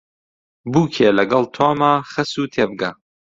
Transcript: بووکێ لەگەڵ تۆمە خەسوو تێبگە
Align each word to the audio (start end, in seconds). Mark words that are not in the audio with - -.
بووکێ 0.71 1.09
لەگەڵ 1.17 1.43
تۆمە 1.55 1.91
خەسوو 2.11 2.51
تێبگە 2.53 2.91